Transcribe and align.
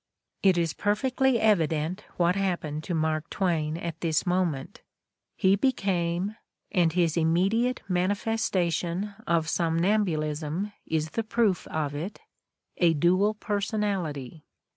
It 0.41 0.57
is 0.57 0.73
perfectly 0.73 1.39
evident 1.39 2.05
what 2.17 2.35
happened 2.35 2.83
to 2.85 2.95
Mark 2.95 3.29
Twain 3.29 3.77
at 3.77 4.01
this 4.01 4.25
moment: 4.25 4.81
he 5.35 5.55
became, 5.55 6.35
and 6.71 6.91
his 6.91 7.15
immediate 7.17 7.83
manifestation 7.87 9.13
of 9.27 9.47
somnambulism 9.47 10.73
is 10.87 11.11
the 11.11 11.23
proof 11.23 11.67
of 11.67 11.93
it, 11.93 12.19
a 12.77 12.95
dual 12.95 13.35
personality. 13.35 14.47